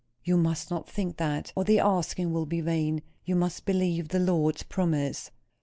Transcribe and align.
"You 0.23 0.35
must 0.35 0.71
not 0.71 0.89
think 0.89 1.17
that, 1.17 1.53
or 1.55 1.63
the 1.63 1.79
asking 1.79 2.33
will 2.33 2.47
be 2.47 2.59
vain. 2.59 3.03
You 3.23 3.35
must 3.35 3.65
believe 3.65 4.07
the 4.07 4.17
Lord's 4.17 4.63
promise." 4.63 5.29